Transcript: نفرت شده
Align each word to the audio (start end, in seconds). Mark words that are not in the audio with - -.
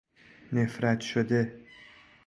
نفرت 0.53 0.99
شده 1.01 1.61